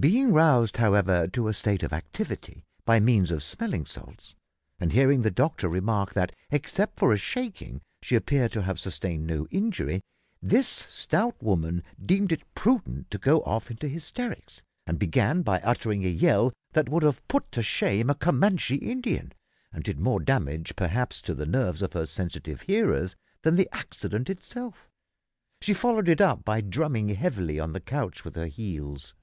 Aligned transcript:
Being 0.00 0.32
roused, 0.32 0.78
however, 0.78 1.28
to 1.28 1.46
a 1.46 1.54
state 1.54 1.84
of 1.84 1.92
activity 1.92 2.64
by 2.84 2.98
means 2.98 3.30
of 3.30 3.44
smelling 3.44 3.86
salts, 3.86 4.34
and 4.80 4.90
hearing 4.92 5.22
the 5.22 5.30
doctor 5.30 5.68
remark 5.68 6.12
that, 6.14 6.32
except 6.50 7.00
a 7.02 7.16
shaking, 7.16 7.82
she 8.00 8.16
appeared 8.16 8.50
to 8.52 8.62
have 8.62 8.80
sustained 8.80 9.28
no 9.28 9.46
injury, 9.52 10.00
this 10.42 10.66
stout 10.66 11.40
woman 11.40 11.84
deemed 12.04 12.32
it 12.32 12.42
prudent 12.56 13.12
to 13.12 13.18
go 13.18 13.42
off 13.44 13.70
into 13.70 13.86
hysterics, 13.86 14.60
and 14.88 14.98
began 14.98 15.42
by 15.42 15.60
uttering 15.60 16.04
a 16.04 16.08
yell 16.08 16.52
that 16.72 16.88
would 16.88 17.04
have 17.04 17.22
put 17.28 17.52
to 17.52 17.62
shame 17.62 18.10
a 18.10 18.16
Comanchee 18.16 18.76
Indian, 18.78 19.30
and 19.72 19.84
did 19.84 20.00
more 20.00 20.18
damage, 20.18 20.74
perhaps, 20.74 21.22
to 21.22 21.32
the 21.34 21.46
nerves 21.46 21.80
of 21.82 21.92
her 21.92 22.06
sensitive 22.06 22.62
hearers 22.62 23.14
than 23.42 23.54
the 23.54 23.68
accident 23.72 24.28
itself. 24.28 24.88
She 25.60 25.74
followed 25.74 26.08
it 26.08 26.20
up 26.22 26.44
by 26.44 26.60
drumming 26.60 27.10
heavily 27.10 27.60
on 27.60 27.72
the 27.72 27.80
couch 27.80 28.24
with 28.24 28.34
her 28.34 28.46
heels. 28.48 29.14